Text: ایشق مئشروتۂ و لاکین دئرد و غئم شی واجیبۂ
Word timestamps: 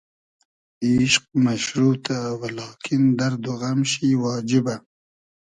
ایشق 0.85 1.23
مئشروتۂ 1.43 2.19
و 2.39 2.41
لاکین 2.57 3.03
دئرد 3.17 3.43
و 3.51 3.53
غئم 3.61 3.79
شی 3.91 4.09
واجیبۂ 4.21 4.75